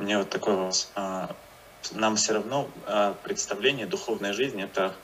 [0.00, 0.90] мне вот такой вопрос.
[0.94, 1.36] А,
[1.92, 4.94] нам все равно а, представление духовной жизни это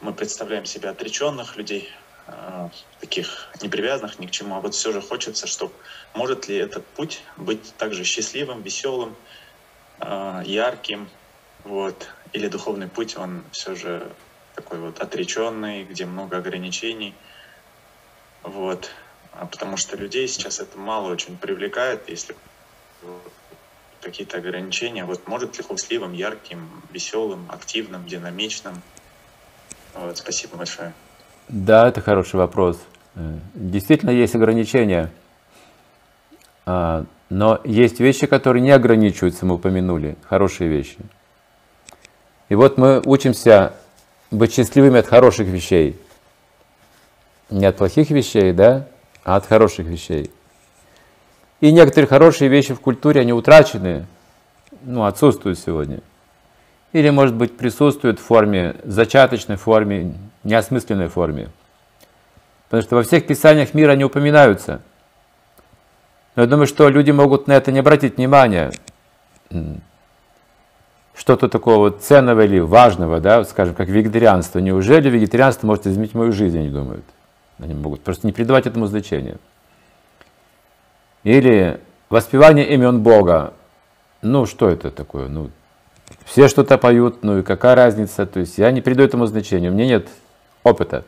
[0.00, 1.90] мы представляем себя отреченных людей,
[2.26, 2.70] а,
[3.00, 5.74] таких непривязанных ни к чему, а вот все же хочется, чтобы
[6.14, 9.16] может ли этот путь быть также счастливым, веселым,
[10.44, 11.10] ярким,
[11.64, 14.10] вот, или духовный путь, он все же
[14.54, 17.14] такой вот отреченный, где много ограничений,
[18.42, 18.90] вот,
[19.32, 22.34] потому что людей сейчас это мало очень привлекает, если
[24.00, 25.04] какие-то ограничения.
[25.04, 28.82] Вот может ли хусливым, ярким, веселым, активным, динамичным?
[29.94, 30.92] Вот, спасибо большое.
[31.48, 32.80] Да, это хороший вопрос.
[33.16, 35.10] Э, действительно есть ограничения,
[36.66, 40.98] а, но есть вещи, которые не ограничиваются, мы упомянули, хорошие вещи.
[42.48, 43.74] И вот мы учимся
[44.30, 45.98] быть счастливыми от хороших вещей.
[47.48, 48.86] Не от плохих вещей, да,
[49.24, 50.30] а от хороших вещей.
[51.60, 54.06] И некоторые хорошие вещи в культуре, они утрачены,
[54.82, 56.00] ну, отсутствуют сегодня.
[56.92, 61.48] Или, может быть, присутствуют в форме, зачаточной форме, неосмысленной форме.
[62.68, 64.80] Потому что во всех писаниях мира они упоминаются.
[66.34, 68.72] Но я думаю, что люди могут на это не обратить внимания.
[71.14, 74.60] Что-то такого ценного или важного, да, скажем, как вегетарианство.
[74.60, 77.04] Неужели вегетарианство может изменить мою жизнь, они думают.
[77.58, 79.36] Они могут просто не придавать этому значения.
[81.24, 83.52] Или воспевание имен Бога.
[84.22, 85.28] Ну, что это такое?
[85.28, 85.50] Ну,
[86.24, 88.26] все что-то поют, ну и какая разница?
[88.26, 90.08] То есть я не придаю этому значения, у меня нет
[90.62, 91.04] опыта.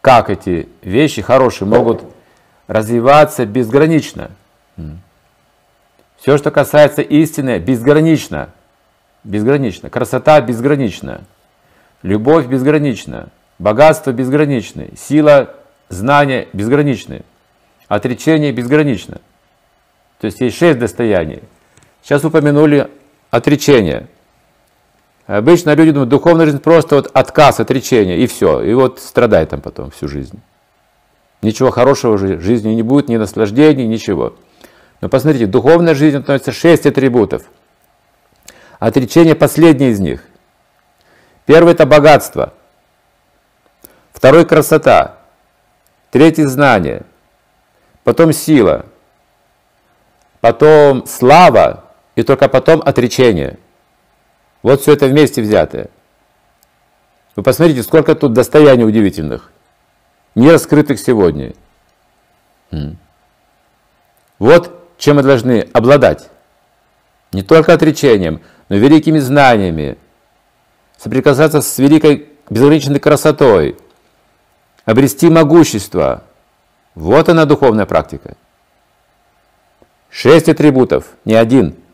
[0.00, 2.02] Как эти вещи хорошие могут
[2.66, 4.30] развиваться безгранично?
[6.18, 8.50] Все, что касается истины, безгранично.
[9.24, 9.90] Безгранично.
[9.90, 11.22] Красота безгранична.
[12.02, 13.28] Любовь безгранична.
[13.58, 14.90] Богатство безграничное.
[14.96, 15.54] Сила
[15.88, 17.22] знания безграничны.
[17.88, 19.20] Отречение безгранично.
[20.20, 21.42] То есть есть шесть достояний.
[22.02, 22.90] Сейчас упомянули
[23.30, 24.08] отречение.
[25.26, 28.62] Обычно люди думают, духовная жизнь просто вот отказ, отречение, и все.
[28.62, 30.40] И вот страдай там потом всю жизнь.
[31.40, 34.34] Ничего хорошего в жизни не будет, ни наслаждений, ничего.
[35.00, 37.42] Но посмотрите, духовная жизнь относится шесть атрибутов.
[38.78, 40.24] Отречение последний из них.
[41.46, 42.52] Первый это богатство.
[44.12, 45.16] Второй красота.
[46.10, 47.04] Третий знание
[48.04, 48.86] потом сила,
[50.40, 53.58] потом слава и только потом отречение.
[54.62, 55.88] Вот все это вместе взятое.
[57.36, 59.52] Вы посмотрите, сколько тут достояний удивительных,
[60.34, 61.54] не раскрытых сегодня.
[64.38, 66.28] Вот чем мы должны обладать.
[67.32, 69.96] Не только отречением, но и великими знаниями,
[70.96, 73.76] соприкасаться с великой безграничной красотой,
[74.84, 76.24] обрести могущество,
[76.98, 78.36] вот она духовная практика.
[80.10, 81.76] Шесть атрибутов, не один–